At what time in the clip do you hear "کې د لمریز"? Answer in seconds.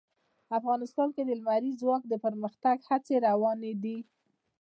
1.15-1.75